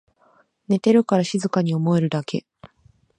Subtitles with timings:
[0.67, 2.43] 寝てるから静かに思えるだけ